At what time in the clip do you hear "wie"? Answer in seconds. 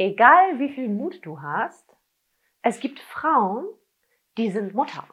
0.58-0.70